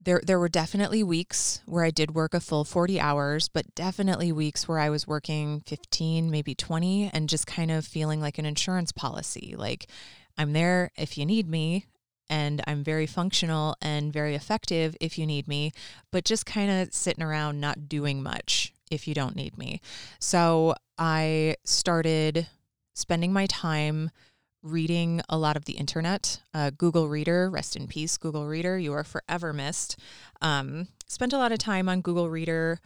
there 0.00 0.20
there 0.24 0.38
were 0.38 0.48
definitely 0.48 1.02
weeks 1.02 1.62
where 1.66 1.84
I 1.84 1.90
did 1.90 2.14
work 2.14 2.32
a 2.32 2.40
full 2.40 2.64
40 2.64 3.00
hours, 3.00 3.48
but 3.48 3.74
definitely 3.74 4.30
weeks 4.30 4.68
where 4.68 4.78
I 4.78 4.88
was 4.88 5.06
working 5.06 5.62
15, 5.66 6.30
maybe 6.30 6.54
20 6.54 7.10
and 7.12 7.28
just 7.28 7.46
kind 7.46 7.72
of 7.72 7.84
feeling 7.84 8.20
like 8.20 8.38
an 8.38 8.46
insurance 8.46 8.92
policy. 8.92 9.54
Like 9.58 9.88
I'm 10.38 10.52
there 10.52 10.92
if 10.96 11.18
you 11.18 11.26
need 11.26 11.48
me 11.48 11.86
and 12.28 12.62
I'm 12.66 12.82
very 12.82 13.06
functional 13.06 13.76
and 13.80 14.12
very 14.12 14.34
effective 14.34 14.96
if 15.00 15.18
you 15.18 15.26
need 15.26 15.48
me, 15.48 15.72
but 16.10 16.24
just 16.24 16.46
kind 16.46 16.70
of 16.70 16.92
sitting 16.92 17.24
around 17.24 17.60
not 17.60 17.88
doing 17.88 18.22
much 18.22 18.72
if 18.90 19.08
you 19.08 19.14
don't 19.14 19.36
need 19.36 19.58
me. 19.58 19.80
So 20.18 20.74
I 20.98 21.56
started 21.64 22.48
spending 22.94 23.32
my 23.32 23.46
time 23.46 24.10
reading 24.62 25.20
a 25.28 25.38
lot 25.38 25.56
of 25.56 25.64
the 25.64 25.74
internet. 25.74 26.40
Uh, 26.52 26.70
Google 26.76 27.08
Reader, 27.08 27.48
rest 27.50 27.76
in 27.76 27.86
peace, 27.86 28.16
Google 28.16 28.46
Reader, 28.46 28.78
you 28.78 28.92
are 28.92 29.04
forever 29.04 29.52
missed. 29.52 29.98
Um, 30.40 30.88
spent 31.06 31.32
a 31.32 31.38
lot 31.38 31.52
of 31.52 31.58
time 31.58 31.88
on 31.88 32.00
Google 32.00 32.28
Reader 32.28 32.80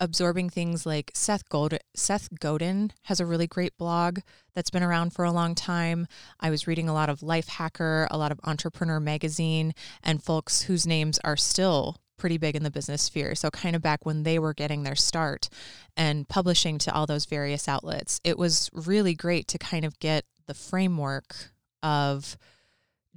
absorbing 0.00 0.50
things 0.50 0.86
like 0.86 1.10
Seth 1.14 1.48
Godin, 1.48 1.78
Seth 1.94 2.28
Godin 2.38 2.92
has 3.02 3.20
a 3.20 3.26
really 3.26 3.46
great 3.46 3.76
blog 3.78 4.20
that's 4.54 4.70
been 4.70 4.82
around 4.82 5.12
for 5.12 5.24
a 5.24 5.32
long 5.32 5.54
time. 5.54 6.06
I 6.40 6.50
was 6.50 6.66
reading 6.66 6.88
a 6.88 6.94
lot 6.94 7.08
of 7.08 7.22
Life 7.22 7.48
Hacker, 7.48 8.06
a 8.10 8.18
lot 8.18 8.32
of 8.32 8.40
Entrepreneur 8.44 9.00
Magazine, 9.00 9.74
and 10.02 10.22
folks 10.22 10.62
whose 10.62 10.86
names 10.86 11.18
are 11.24 11.36
still 11.36 11.96
pretty 12.18 12.38
big 12.38 12.56
in 12.56 12.62
the 12.62 12.70
business 12.70 13.02
sphere. 13.02 13.34
So, 13.34 13.50
kind 13.50 13.76
of 13.76 13.82
back 13.82 14.04
when 14.04 14.22
they 14.22 14.38
were 14.38 14.54
getting 14.54 14.82
their 14.82 14.96
start 14.96 15.48
and 15.96 16.28
publishing 16.28 16.78
to 16.78 16.94
all 16.94 17.06
those 17.06 17.26
various 17.26 17.68
outlets, 17.68 18.20
it 18.24 18.38
was 18.38 18.70
really 18.72 19.14
great 19.14 19.48
to 19.48 19.58
kind 19.58 19.84
of 19.84 19.98
get 19.98 20.24
the 20.46 20.54
framework 20.54 21.50
of 21.82 22.36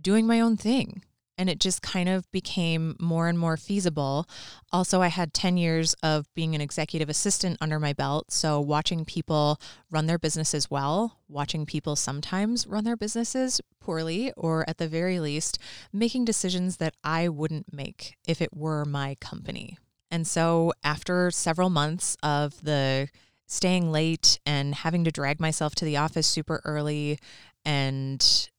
doing 0.01 0.25
my 0.25 0.39
own 0.39 0.57
thing 0.57 1.03
and 1.39 1.49
it 1.49 1.59
just 1.59 1.81
kind 1.81 2.09
of 2.09 2.29
became 2.31 2.97
more 2.99 3.29
and 3.29 3.39
more 3.39 3.55
feasible. 3.55 4.27
Also, 4.73 5.01
I 5.01 5.07
had 5.07 5.33
10 5.33 5.55
years 5.55 5.95
of 6.03 6.31
being 6.35 6.53
an 6.53 6.59
executive 6.59 7.07
assistant 7.07 7.57
under 7.61 7.79
my 7.79 7.93
belt. 7.93 8.29
So, 8.29 8.59
watching 8.59 9.05
people 9.05 9.57
run 9.89 10.05
their 10.05 10.19
businesses 10.19 10.69
well, 10.69 11.17
watching 11.29 11.65
people 11.65 11.95
sometimes 11.95 12.67
run 12.67 12.83
their 12.83 12.97
businesses 12.97 13.61
poorly, 13.79 14.33
or 14.35 14.69
at 14.69 14.79
the 14.79 14.89
very 14.89 15.21
least, 15.21 15.57
making 15.93 16.25
decisions 16.25 16.77
that 16.77 16.95
I 17.05 17.29
wouldn't 17.29 17.73
make 17.73 18.17
if 18.27 18.41
it 18.41 18.53
were 18.53 18.83
my 18.83 19.15
company. 19.21 19.77
And 20.11 20.27
so, 20.27 20.73
after 20.83 21.31
several 21.31 21.69
months 21.69 22.17
of 22.21 22.61
the 22.61 23.07
staying 23.47 23.93
late 23.93 24.39
and 24.45 24.75
having 24.75 25.05
to 25.05 25.11
drag 25.11 25.39
myself 25.39 25.73
to 25.75 25.85
the 25.85 25.97
office 25.97 26.27
super 26.27 26.61
early 26.65 27.17
and 27.63 28.49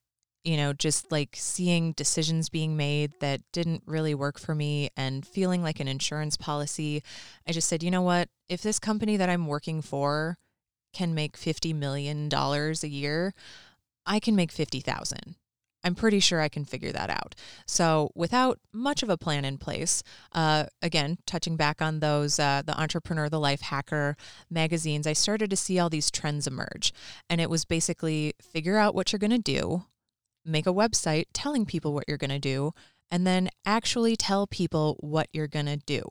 you 0.45 0.57
know, 0.57 0.73
just 0.73 1.13
like 1.13 1.31
seeing 1.35 1.93
decisions 1.93 2.49
being 2.49 2.77
made 2.77 3.13
that 3.21 3.41
didn't 3.53 3.83
really 3.87 4.15
work 4.15 4.39
for 4.39 4.55
me 4.55 4.91
and 4.97 5.27
feeling 5.27 5.63
like 5.63 5.81
an 5.81 5.89
insurance 5.89 6.37
policy, 6.37 7.03
I 7.47 7.53
just 7.53 7.69
said, 7.69 7.83
you 7.83 7.91
know 7.91 8.03
what? 8.03 8.29
If 8.49 8.63
this 8.63 8.79
company 8.79 9.17
that 9.17 9.29
I'm 9.29 9.47
working 9.47 9.83
for 9.83 10.39
can 10.93 11.15
make 11.15 11.37
$50 11.37 11.75
million 11.75 12.29
a 12.33 12.87
year, 12.87 13.35
I 14.07 14.19
can 14.19 14.35
make 14.35 14.51
50,000. 14.51 15.37
I'm 15.83 15.95
pretty 15.95 16.21
sure 16.21 16.41
I 16.41 16.49
can 16.49 16.65
figure 16.65 16.93
that 16.93 17.11
out. 17.11 17.35
So, 17.67 18.11
without 18.15 18.59
much 18.73 19.03
of 19.03 19.09
a 19.09 19.17
plan 19.17 19.45
in 19.45 19.57
place, 19.57 20.03
uh, 20.33 20.67
again, 20.83 21.19
touching 21.27 21.57
back 21.57 21.81
on 21.81 22.01
those, 22.01 22.39
uh, 22.39 22.63
the 22.65 22.79
Entrepreneur, 22.79 23.29
the 23.29 23.41
Life 23.41 23.63
Hacker 23.63 24.17
magazines, 24.51 25.07
I 25.07 25.15
started 25.15 25.49
to 25.51 25.57
see 25.57 25.79
all 25.79 25.89
these 25.89 26.11
trends 26.11 26.47
emerge. 26.47 26.93
And 27.31 27.41
it 27.41 27.49
was 27.49 27.65
basically 27.65 28.35
figure 28.43 28.77
out 28.77 28.95
what 28.95 29.13
you're 29.13 29.19
going 29.19 29.31
to 29.31 29.39
do, 29.39 29.85
make 30.45 30.67
a 30.67 30.73
website 30.73 31.27
telling 31.33 31.67
people 31.67 31.93
what 31.93 32.05
you're 32.09 32.17
going 32.17 32.31
to 32.31 32.39
do, 32.39 32.73
and 33.11 33.27
then 33.27 33.49
actually 33.67 34.17
tell 34.17 34.47
people 34.47 34.97
what 35.01 35.29
you're 35.33 35.49
going 35.49 35.67
to 35.67 35.77
do. 35.77 36.03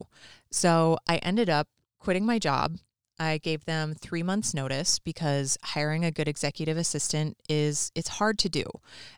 So 0.51 0.97
I 1.07 1.17
ended 1.17 1.49
up 1.49 1.67
quitting 1.99 2.25
my 2.25 2.39
job. 2.39 2.77
I 3.21 3.37
gave 3.37 3.65
them 3.65 3.95
3 3.95 4.23
months 4.23 4.53
notice 4.53 4.97
because 4.97 5.57
hiring 5.61 6.05
a 6.05 6.11
good 6.11 6.29
executive 6.29 6.77
assistant 6.77 7.35
is 7.49 7.91
it's 7.93 8.07
hard 8.07 8.39
to 8.39 8.49
do. 8.49 8.63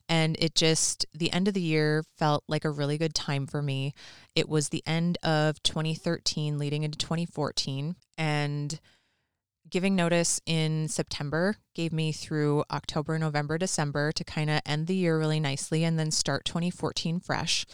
And 0.10 0.36
it 0.40 0.56
just 0.56 1.06
the 1.14 1.32
end 1.32 1.48
of 1.48 1.54
the 1.54 1.62
year 1.62 2.04
felt 2.18 2.44
like 2.48 2.66
a 2.66 2.72
really 2.72 2.98
good 2.98 3.14
time 3.14 3.46
for 3.46 3.62
me. 3.62 3.94
It 4.36 4.50
was 4.50 4.70
the 4.70 4.82
end 4.88 5.20
of 5.22 5.62
2013 5.62 6.58
leading 6.58 6.82
into 6.82 6.98
2014 6.98 7.96
and 8.18 8.80
giving 9.72 9.96
notice 9.96 10.40
in 10.46 10.88
September 10.90 11.56
gave 11.74 11.94
me 11.94 12.12
through 12.12 12.64
October, 12.70 13.18
November, 13.18 13.58
December 13.58 14.12
to 14.12 14.24
kind 14.24 14.50
of 14.50 14.62
end 14.66 14.86
the 14.86 14.96
year 14.96 15.18
really 15.18 15.40
nicely 15.40 15.84
and 15.84 15.98
then 15.98 16.12
start 16.12 16.46
2014 16.46 17.20
fresh. 17.22 17.66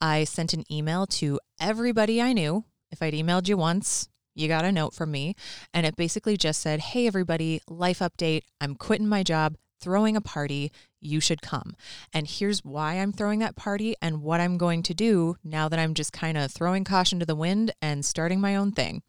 I 0.00 0.24
sent 0.24 0.54
an 0.54 0.64
email 0.72 1.06
to 1.08 1.38
everybody 1.60 2.20
I 2.20 2.32
knew. 2.32 2.64
If 2.90 3.02
I'd 3.02 3.14
emailed 3.14 3.48
you 3.48 3.56
once, 3.56 4.08
you 4.34 4.48
got 4.48 4.64
a 4.64 4.72
note 4.72 4.94
from 4.94 5.10
me. 5.10 5.34
And 5.74 5.86
it 5.86 5.94
basically 5.94 6.36
just 6.36 6.60
said, 6.60 6.80
Hey, 6.80 7.06
everybody, 7.06 7.60
life 7.68 7.98
update. 7.98 8.42
I'm 8.60 8.74
quitting 8.74 9.08
my 9.08 9.22
job, 9.22 9.56
throwing 9.80 10.16
a 10.16 10.22
party. 10.22 10.72
You 11.00 11.20
should 11.20 11.42
come. 11.42 11.74
And 12.14 12.26
here's 12.26 12.64
why 12.64 12.94
I'm 12.94 13.12
throwing 13.12 13.40
that 13.40 13.56
party 13.56 13.94
and 14.00 14.22
what 14.22 14.40
I'm 14.40 14.56
going 14.56 14.82
to 14.84 14.94
do 14.94 15.36
now 15.44 15.68
that 15.68 15.78
I'm 15.78 15.94
just 15.94 16.12
kind 16.12 16.38
of 16.38 16.50
throwing 16.50 16.84
caution 16.84 17.18
to 17.18 17.26
the 17.26 17.34
wind 17.34 17.72
and 17.82 18.04
starting 18.04 18.40
my 18.40 18.56
own 18.56 18.72
thing. 18.72 19.02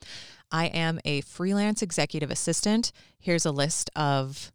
I 0.53 0.65
am 0.65 0.99
a 1.03 1.21
freelance 1.21 1.81
executive 1.81 2.29
assistant. 2.29 2.91
Here's 3.19 3.45
a 3.45 3.51
list 3.51 3.89
of, 3.95 4.51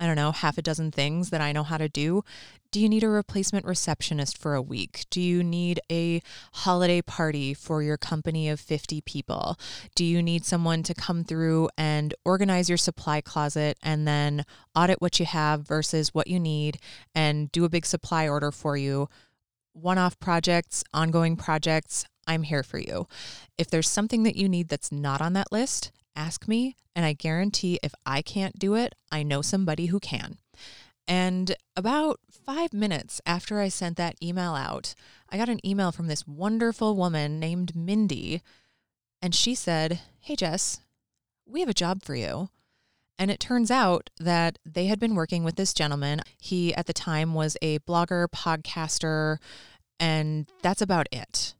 I 0.00 0.06
don't 0.06 0.16
know, 0.16 0.32
half 0.32 0.58
a 0.58 0.62
dozen 0.62 0.90
things 0.90 1.30
that 1.30 1.40
I 1.40 1.52
know 1.52 1.62
how 1.62 1.78
to 1.78 1.88
do. 1.88 2.24
Do 2.72 2.80
you 2.80 2.88
need 2.88 3.04
a 3.04 3.08
replacement 3.08 3.64
receptionist 3.64 4.36
for 4.36 4.54
a 4.54 4.60
week? 4.60 5.06
Do 5.08 5.20
you 5.20 5.44
need 5.44 5.78
a 5.90 6.20
holiday 6.52 7.00
party 7.00 7.54
for 7.54 7.80
your 7.80 7.96
company 7.96 8.48
of 8.48 8.58
50 8.58 9.00
people? 9.02 9.56
Do 9.94 10.04
you 10.04 10.20
need 10.20 10.44
someone 10.44 10.82
to 10.82 10.94
come 10.94 11.22
through 11.22 11.70
and 11.78 12.12
organize 12.24 12.68
your 12.68 12.76
supply 12.76 13.20
closet 13.20 13.78
and 13.84 14.06
then 14.06 14.44
audit 14.74 15.00
what 15.00 15.20
you 15.20 15.26
have 15.26 15.60
versus 15.60 16.12
what 16.12 16.26
you 16.26 16.40
need 16.40 16.78
and 17.14 17.52
do 17.52 17.64
a 17.64 17.70
big 17.70 17.86
supply 17.86 18.28
order 18.28 18.50
for 18.50 18.76
you? 18.76 19.08
One 19.72 19.96
off 19.96 20.18
projects, 20.18 20.82
ongoing 20.92 21.36
projects, 21.36 22.04
I'm 22.26 22.42
here 22.42 22.62
for 22.62 22.78
you. 22.78 23.06
If 23.58 23.68
there's 23.70 23.88
something 23.88 24.22
that 24.24 24.36
you 24.36 24.48
need 24.48 24.68
that's 24.68 24.92
not 24.92 25.20
on 25.20 25.32
that 25.34 25.52
list, 25.52 25.92
ask 26.14 26.48
me, 26.48 26.76
and 26.94 27.04
I 27.04 27.12
guarantee 27.12 27.78
if 27.82 27.94
I 28.04 28.22
can't 28.22 28.58
do 28.58 28.74
it, 28.74 28.94
I 29.12 29.22
know 29.22 29.42
somebody 29.42 29.86
who 29.86 30.00
can. 30.00 30.38
And 31.08 31.54
about 31.76 32.18
five 32.30 32.72
minutes 32.72 33.20
after 33.26 33.60
I 33.60 33.68
sent 33.68 33.96
that 33.96 34.16
email 34.22 34.54
out, 34.54 34.94
I 35.28 35.36
got 35.36 35.48
an 35.48 35.64
email 35.64 35.92
from 35.92 36.08
this 36.08 36.26
wonderful 36.26 36.96
woman 36.96 37.38
named 37.38 37.76
Mindy. 37.76 38.42
And 39.22 39.34
she 39.34 39.54
said, 39.54 40.00
Hey, 40.20 40.36
Jess, 40.36 40.80
we 41.46 41.60
have 41.60 41.68
a 41.68 41.74
job 41.74 42.02
for 42.02 42.14
you. 42.14 42.48
And 43.18 43.30
it 43.30 43.40
turns 43.40 43.70
out 43.70 44.10
that 44.20 44.58
they 44.64 44.86
had 44.86 45.00
been 45.00 45.14
working 45.14 45.42
with 45.42 45.56
this 45.56 45.72
gentleman. 45.72 46.20
He, 46.38 46.74
at 46.74 46.86
the 46.86 46.92
time, 46.92 47.32
was 47.32 47.56
a 47.62 47.78
blogger, 47.80 48.28
podcaster, 48.28 49.38
and 49.98 50.46
that's 50.62 50.82
about 50.82 51.06
it. 51.10 51.54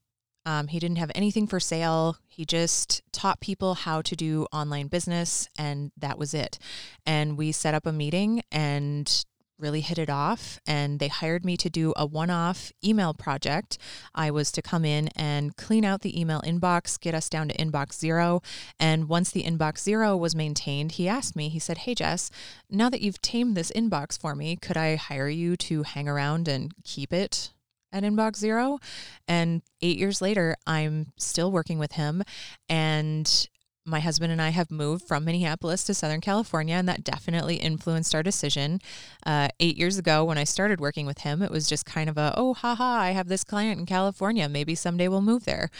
Um, 0.46 0.68
he 0.68 0.78
didn't 0.78 0.98
have 0.98 1.10
anything 1.14 1.48
for 1.48 1.58
sale. 1.58 2.16
He 2.28 2.44
just 2.46 3.02
taught 3.12 3.40
people 3.40 3.74
how 3.74 4.00
to 4.02 4.14
do 4.14 4.46
online 4.52 4.86
business, 4.86 5.48
and 5.58 5.90
that 5.98 6.18
was 6.18 6.32
it. 6.32 6.58
And 7.04 7.36
we 7.36 7.50
set 7.50 7.74
up 7.74 7.84
a 7.84 7.92
meeting 7.92 8.42
and 8.52 9.24
really 9.58 9.80
hit 9.80 9.98
it 9.98 10.10
off. 10.10 10.60
And 10.66 11.00
they 11.00 11.08
hired 11.08 11.44
me 11.44 11.56
to 11.56 11.70
do 11.70 11.92
a 11.96 12.06
one 12.06 12.30
off 12.30 12.72
email 12.84 13.12
project. 13.12 13.78
I 14.14 14.30
was 14.30 14.52
to 14.52 14.62
come 14.62 14.84
in 14.84 15.08
and 15.16 15.56
clean 15.56 15.84
out 15.84 16.02
the 16.02 16.18
email 16.18 16.42
inbox, 16.42 17.00
get 17.00 17.14
us 17.14 17.28
down 17.28 17.48
to 17.48 17.56
inbox 17.56 17.94
zero. 17.94 18.42
And 18.78 19.08
once 19.08 19.30
the 19.30 19.42
inbox 19.42 19.80
zero 19.80 20.16
was 20.16 20.36
maintained, 20.36 20.92
he 20.92 21.08
asked 21.08 21.34
me, 21.34 21.48
he 21.48 21.58
said, 21.58 21.78
Hey, 21.78 21.94
Jess, 21.94 22.30
now 22.70 22.88
that 22.90 23.00
you've 23.00 23.22
tamed 23.22 23.56
this 23.56 23.72
inbox 23.74 24.20
for 24.20 24.36
me, 24.36 24.56
could 24.56 24.76
I 24.76 24.96
hire 24.96 25.28
you 25.28 25.56
to 25.56 25.82
hang 25.82 26.08
around 26.08 26.46
and 26.46 26.72
keep 26.84 27.12
it 27.12 27.50
at 27.96 28.04
Inbox 28.04 28.36
Zero. 28.36 28.78
And 29.26 29.62
eight 29.80 29.98
years 29.98 30.20
later, 30.20 30.56
I'm 30.66 31.12
still 31.16 31.50
working 31.50 31.78
with 31.78 31.92
him. 31.92 32.22
And 32.68 33.48
my 33.86 34.00
husband 34.00 34.32
and 34.32 34.42
I 34.42 34.48
have 34.48 34.70
moved 34.70 35.06
from 35.06 35.24
Minneapolis 35.24 35.84
to 35.84 35.94
Southern 35.94 36.20
California, 36.20 36.74
and 36.74 36.88
that 36.88 37.04
definitely 37.04 37.56
influenced 37.56 38.14
our 38.14 38.22
decision. 38.22 38.80
Uh, 39.24 39.48
eight 39.60 39.76
years 39.76 39.96
ago, 39.96 40.24
when 40.24 40.38
I 40.38 40.44
started 40.44 40.80
working 40.80 41.06
with 41.06 41.18
him, 41.18 41.40
it 41.40 41.52
was 41.52 41.68
just 41.68 41.86
kind 41.86 42.10
of 42.10 42.18
a, 42.18 42.34
oh, 42.36 42.54
haha, 42.54 42.84
I 42.84 43.10
have 43.12 43.28
this 43.28 43.44
client 43.44 43.78
in 43.78 43.86
California. 43.86 44.48
Maybe 44.48 44.74
someday 44.74 45.06
we'll 45.08 45.22
move 45.22 45.44
there. 45.44 45.70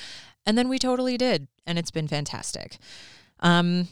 And 0.47 0.57
then 0.57 0.69
we 0.69 0.79
totally 0.79 1.19
did, 1.19 1.49
and 1.67 1.79
it's 1.79 1.91
been 1.91 2.07
fantastic. 2.07 2.79
Um, 3.41 3.89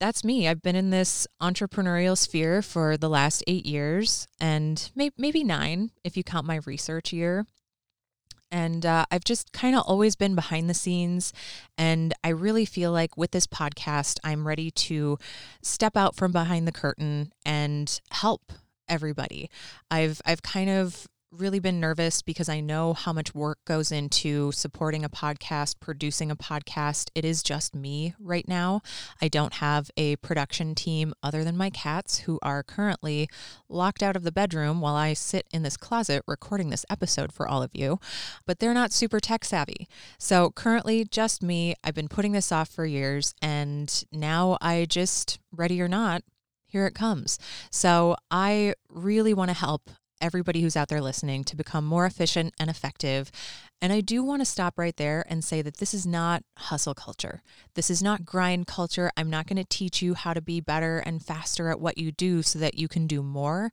that's 0.00 0.24
me. 0.24 0.48
I've 0.48 0.62
been 0.62 0.76
in 0.76 0.90
this 0.90 1.26
entrepreneurial 1.42 2.16
sphere 2.16 2.62
for 2.62 2.96
the 2.96 3.08
last 3.08 3.42
eight 3.46 3.66
years 3.66 4.26
and 4.40 4.90
may- 4.94 5.10
maybe 5.16 5.42
nine 5.42 5.90
if 6.04 6.16
you 6.16 6.24
count 6.24 6.46
my 6.46 6.60
research 6.66 7.12
year. 7.12 7.46
And 8.50 8.86
uh, 8.86 9.04
I've 9.10 9.24
just 9.24 9.52
kind 9.52 9.76
of 9.76 9.82
always 9.86 10.16
been 10.16 10.34
behind 10.34 10.70
the 10.70 10.74
scenes. 10.74 11.34
And 11.76 12.14
I 12.24 12.30
really 12.30 12.64
feel 12.64 12.92
like 12.92 13.16
with 13.16 13.32
this 13.32 13.46
podcast, 13.46 14.18
I'm 14.24 14.46
ready 14.46 14.70
to 14.70 15.18
step 15.62 15.96
out 15.96 16.16
from 16.16 16.32
behind 16.32 16.66
the 16.66 16.72
curtain 16.72 17.32
and 17.44 18.00
help 18.10 18.52
everybody. 18.88 19.50
I've 19.90 20.22
I've 20.24 20.42
kind 20.42 20.70
of 20.70 21.06
really 21.30 21.58
been 21.58 21.80
nervous 21.80 22.22
because 22.22 22.48
I 22.48 22.60
know 22.60 22.94
how 22.94 23.12
much 23.12 23.34
work 23.34 23.58
goes 23.66 23.92
into 23.92 24.50
supporting 24.52 25.04
a 25.04 25.10
podcast, 25.10 25.76
producing 25.80 26.30
a 26.30 26.36
podcast. 26.36 27.10
It 27.14 27.24
is 27.24 27.42
just 27.42 27.74
me 27.74 28.14
right 28.18 28.46
now. 28.48 28.80
I 29.20 29.28
don't 29.28 29.54
have 29.54 29.90
a 29.96 30.16
production 30.16 30.74
team 30.74 31.12
other 31.22 31.44
than 31.44 31.56
my 31.56 31.70
cats 31.70 32.20
who 32.20 32.38
are 32.42 32.62
currently 32.62 33.28
locked 33.68 34.02
out 34.02 34.16
of 34.16 34.22
the 34.22 34.32
bedroom 34.32 34.80
while 34.80 34.94
I 34.94 35.12
sit 35.12 35.46
in 35.52 35.62
this 35.62 35.76
closet 35.76 36.22
recording 36.26 36.70
this 36.70 36.86
episode 36.88 37.32
for 37.32 37.46
all 37.46 37.62
of 37.62 37.70
you, 37.74 38.00
but 38.46 38.58
they're 38.58 38.74
not 38.74 38.92
super 38.92 39.20
tech 39.20 39.44
savvy. 39.44 39.88
So 40.18 40.50
currently 40.50 41.04
just 41.04 41.42
me. 41.42 41.74
I've 41.84 41.94
been 41.94 42.08
putting 42.08 42.32
this 42.32 42.52
off 42.52 42.68
for 42.68 42.86
years 42.86 43.34
and 43.42 44.04
now 44.12 44.56
I 44.60 44.86
just 44.86 45.38
ready 45.52 45.80
or 45.82 45.88
not 45.88 46.22
here 46.68 46.86
it 46.86 46.94
comes. 46.94 47.38
So 47.70 48.14
I 48.30 48.74
really 48.90 49.34
want 49.34 49.50
to 49.50 49.56
help 49.56 49.90
everybody 50.20 50.62
who's 50.62 50.76
out 50.76 50.88
there 50.88 51.00
listening 51.00 51.44
to 51.44 51.56
become 51.56 51.84
more 51.84 52.06
efficient 52.06 52.54
and 52.58 52.68
effective. 52.68 53.30
And 53.80 53.92
I 53.92 54.00
do 54.00 54.22
want 54.22 54.40
to 54.40 54.46
stop 54.46 54.78
right 54.78 54.96
there 54.96 55.24
and 55.28 55.44
say 55.44 55.62
that 55.62 55.76
this 55.76 55.94
is 55.94 56.06
not 56.06 56.42
hustle 56.56 56.94
culture. 56.94 57.42
This 57.74 57.90
is 57.90 58.02
not 58.02 58.24
grind 58.24 58.66
culture. 58.66 59.10
I'm 59.16 59.30
not 59.30 59.46
going 59.46 59.56
to 59.56 59.64
teach 59.64 60.02
you 60.02 60.14
how 60.14 60.34
to 60.34 60.40
be 60.40 60.60
better 60.60 60.98
and 60.98 61.24
faster 61.24 61.70
at 61.70 61.80
what 61.80 61.98
you 61.98 62.12
do 62.12 62.42
so 62.42 62.58
that 62.58 62.78
you 62.78 62.88
can 62.88 63.06
do 63.06 63.22
more. 63.22 63.70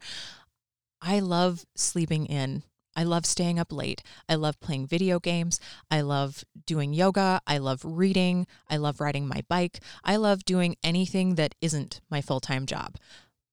I 1.02 1.20
love 1.20 1.66
sleeping 1.76 2.26
in. 2.26 2.64
I 2.96 3.04
love 3.04 3.26
staying 3.26 3.60
up 3.60 3.72
late. 3.72 4.02
I 4.30 4.36
love 4.36 4.60
playing 4.62 4.88
video 4.88 5.20
games. 5.20 5.60
I 5.92 6.02
love 6.02 6.46
doing 6.66 6.94
yoga. 6.94 7.42
I 7.46 7.58
love 7.58 7.82
reading. 7.84 8.48
I 8.70 8.78
love 8.78 9.02
riding 9.02 9.28
my 9.28 9.44
bike. 9.50 9.80
I 10.04 10.16
love 10.16 10.46
doing 10.46 10.78
anything 10.84 11.36
that 11.36 11.56
isn't 11.62 12.00
my 12.10 12.22
full 12.22 12.40
time 12.40 12.66
job. 12.66 12.96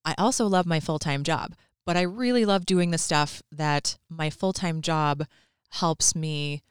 I 0.05 0.15
also 0.17 0.47
love 0.47 0.67
my 0.67 0.81
full 0.81 0.99
time 0.99 1.25
job, 1.25 1.55
but 1.85 1.97
I 1.97 2.03
really 2.03 2.45
love 2.45 2.67
doing 2.67 2.91
the 2.91 2.99
stuff 2.99 3.43
that 3.51 3.99
my 4.09 4.31
full 4.31 4.53
time 4.53 4.83
job 4.83 5.27
helps 5.71 6.15
me 6.15 6.63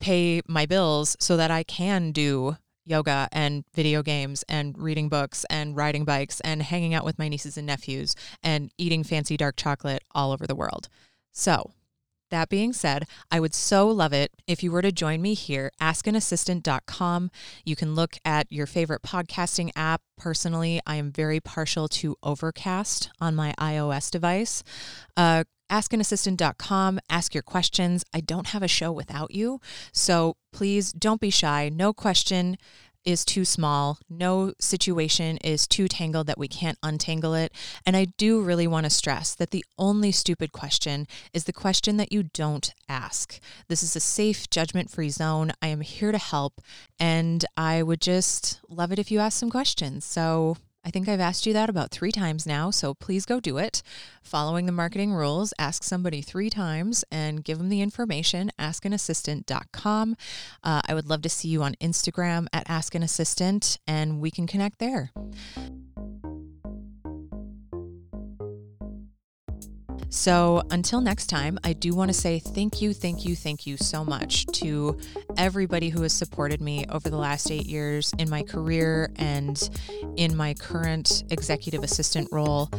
pay 0.00 0.42
my 0.46 0.66
bills 0.66 1.16
so 1.20 1.36
that 1.36 1.50
I 1.50 1.62
can 1.62 2.12
do 2.12 2.56
yoga 2.84 3.28
and 3.32 3.64
video 3.74 4.02
games 4.02 4.44
and 4.48 4.76
reading 4.76 5.08
books 5.08 5.46
and 5.48 5.76
riding 5.76 6.04
bikes 6.04 6.40
and 6.40 6.62
hanging 6.62 6.92
out 6.92 7.04
with 7.04 7.18
my 7.18 7.28
nieces 7.28 7.56
and 7.56 7.66
nephews 7.66 8.14
and 8.42 8.70
eating 8.76 9.02
fancy 9.04 9.36
dark 9.36 9.56
chocolate 9.56 10.02
all 10.14 10.32
over 10.32 10.46
the 10.46 10.54
world. 10.54 10.88
So, 11.32 11.72
that 12.30 12.48
being 12.48 12.72
said, 12.72 13.06
I 13.30 13.40
would 13.40 13.54
so 13.54 13.88
love 13.88 14.12
it 14.12 14.32
if 14.46 14.62
you 14.62 14.70
were 14.70 14.82
to 14.82 14.92
join 14.92 15.22
me 15.22 15.34
here, 15.34 15.70
askanassistant.com. 15.80 17.30
You 17.64 17.76
can 17.76 17.94
look 17.94 18.16
at 18.24 18.50
your 18.50 18.66
favorite 18.66 19.02
podcasting 19.02 19.70
app. 19.76 20.02
Personally, 20.16 20.80
I 20.86 20.96
am 20.96 21.10
very 21.10 21.40
partial 21.40 21.88
to 21.88 22.16
Overcast 22.22 23.10
on 23.20 23.34
my 23.34 23.54
iOS 23.58 24.10
device. 24.10 24.62
Uh, 25.16 25.44
askanassistant.com. 25.70 27.00
Ask 27.10 27.34
your 27.34 27.42
questions. 27.42 28.04
I 28.12 28.20
don't 28.20 28.48
have 28.48 28.62
a 28.62 28.68
show 28.68 28.92
without 28.92 29.32
you. 29.32 29.60
So 29.92 30.36
please 30.52 30.92
don't 30.92 31.20
be 31.20 31.30
shy. 31.30 31.68
No 31.68 31.92
question 31.92 32.56
is 33.04 33.24
too 33.24 33.44
small. 33.44 33.98
No 34.08 34.52
situation 34.58 35.36
is 35.38 35.66
too 35.66 35.88
tangled 35.88 36.26
that 36.26 36.38
we 36.38 36.48
can't 36.48 36.78
untangle 36.82 37.34
it. 37.34 37.52
And 37.86 37.96
I 37.96 38.06
do 38.16 38.40
really 38.40 38.66
want 38.66 38.84
to 38.84 38.90
stress 38.90 39.34
that 39.34 39.50
the 39.50 39.64
only 39.78 40.12
stupid 40.12 40.52
question 40.52 41.06
is 41.32 41.44
the 41.44 41.52
question 41.52 41.96
that 41.98 42.12
you 42.12 42.22
don't 42.22 42.72
ask. 42.88 43.40
This 43.68 43.82
is 43.82 43.96
a 43.96 44.00
safe, 44.00 44.48
judgment 44.50 44.90
free 44.90 45.10
zone. 45.10 45.52
I 45.60 45.68
am 45.68 45.80
here 45.80 46.12
to 46.12 46.18
help. 46.18 46.60
And 46.98 47.44
I 47.56 47.82
would 47.82 48.00
just 48.00 48.60
love 48.68 48.92
it 48.92 48.98
if 48.98 49.10
you 49.10 49.18
ask 49.18 49.38
some 49.38 49.50
questions. 49.50 50.04
So 50.04 50.56
I 50.84 50.90
think 50.90 51.08
I've 51.08 51.20
asked 51.20 51.46
you 51.46 51.52
that 51.54 51.70
about 51.70 51.90
three 51.90 52.12
times 52.12 52.46
now, 52.46 52.70
so 52.70 52.94
please 52.94 53.24
go 53.24 53.40
do 53.40 53.56
it. 53.58 53.82
Following 54.22 54.66
the 54.66 54.72
marketing 54.72 55.12
rules, 55.12 55.54
ask 55.58 55.82
somebody 55.82 56.20
three 56.20 56.50
times 56.50 57.04
and 57.10 57.42
give 57.42 57.58
them 57.58 57.70
the 57.70 57.80
information, 57.80 58.52
askanassistant.com. 58.58 60.16
Uh, 60.62 60.82
I 60.86 60.94
would 60.94 61.08
love 61.08 61.22
to 61.22 61.28
see 61.28 61.48
you 61.48 61.62
on 61.62 61.74
Instagram 61.76 62.46
at 62.52 62.66
askanassistant, 62.68 63.78
and 63.86 64.20
we 64.20 64.30
can 64.30 64.46
connect 64.46 64.78
there. 64.78 65.12
So 70.14 70.62
until 70.70 71.00
next 71.00 71.26
time, 71.26 71.58
I 71.64 71.72
do 71.72 71.92
want 71.92 72.08
to 72.08 72.14
say 72.14 72.38
thank 72.38 72.80
you, 72.80 72.94
thank 72.94 73.24
you, 73.24 73.34
thank 73.34 73.66
you 73.66 73.76
so 73.76 74.04
much 74.04 74.46
to 74.46 74.96
everybody 75.36 75.88
who 75.88 76.02
has 76.02 76.12
supported 76.12 76.60
me 76.60 76.86
over 76.88 77.10
the 77.10 77.16
last 77.16 77.50
eight 77.50 77.66
years 77.66 78.12
in 78.18 78.30
my 78.30 78.42
career 78.44 79.10
and 79.16 79.68
in 80.16 80.36
my 80.36 80.54
current 80.54 81.24
executive 81.30 81.82
assistant 81.82 82.28
role. 82.30 82.70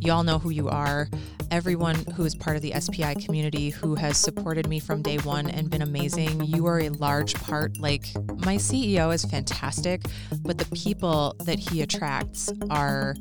Y'all 0.00 0.22
know 0.22 0.38
who 0.38 0.50
you 0.50 0.68
are. 0.68 1.08
Everyone 1.50 1.96
who 2.14 2.24
is 2.24 2.34
part 2.34 2.56
of 2.56 2.62
the 2.62 2.78
SPI 2.78 3.14
community 3.14 3.70
who 3.70 3.94
has 3.94 4.18
supported 4.18 4.68
me 4.68 4.78
from 4.78 5.00
day 5.00 5.16
one 5.18 5.48
and 5.48 5.70
been 5.70 5.82
amazing. 5.82 6.44
You 6.44 6.66
are 6.66 6.80
a 6.80 6.90
large 6.90 7.34
part. 7.34 7.78
Like, 7.78 8.04
my 8.44 8.56
CEO 8.56 9.14
is 9.14 9.24
fantastic, 9.24 10.02
but 10.42 10.58
the 10.58 10.66
people 10.76 11.34
that 11.46 11.58
he 11.58 11.80
attracts 11.80 12.52
are 12.70 13.16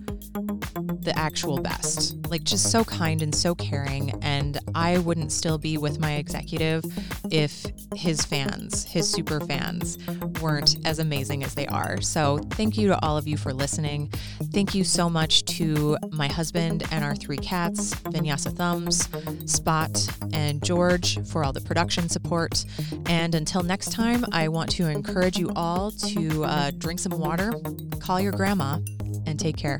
the 1.02 1.18
actual 1.18 1.60
best. 1.60 2.16
Like, 2.28 2.44
just 2.44 2.72
so 2.72 2.84
kind 2.84 3.22
and 3.22 3.34
so 3.34 3.56
caring. 3.56 4.12
And 4.24 4.60
I 4.76 5.00
wouldn't 5.00 5.32
still 5.32 5.58
be 5.58 5.78
with 5.78 6.00
my 6.00 6.14
executive 6.14 6.84
if 7.32 7.66
his 7.96 8.26
fans, 8.26 8.84
his 8.86 9.10
super 9.10 9.40
fans, 9.42 9.98
weren't 10.42 10.78
as 10.86 11.00
amazing 11.00 11.44
as 11.44 11.54
they 11.54 11.68
are. 11.68 12.02
So, 12.02 12.40
thank 12.52 12.78
you 12.78 12.88
to 12.88 13.02
all 13.04 13.18
of 13.18 13.28
you 13.28 13.38
for 13.38 13.54
listening. 13.54 14.12
Thank 14.54 14.76
you 14.76 14.84
so 14.84 15.10
much 15.10 15.44
to 15.58 15.98
my 16.12 16.28
husband 16.28 16.84
and 16.92 17.04
our 17.04 17.16
three 17.16 17.38
cats, 17.38 17.94
Vinyasa 17.96 18.56
Thumbs, 18.56 19.10
Spot, 19.52 19.92
and 20.34 20.64
George 20.64 21.20
for 21.28 21.44
all 21.44 21.54
the 21.54 21.62
production 21.62 22.10
support. 22.10 22.66
And 23.06 23.36
until 23.36 23.64
next 23.64 23.92
time, 23.92 24.26
I 24.32 24.48
want 24.48 24.70
to 24.72 24.88
encourage 24.88 25.38
you 25.38 25.52
all 25.56 25.92
to 25.92 26.44
uh, 26.46 26.72
drink 26.78 27.00
some 27.00 27.18
water, 27.18 27.52
call 28.00 28.20
your 28.20 28.32
grandma, 28.32 28.80
and 29.26 29.40
take 29.40 29.58
care. 29.58 29.80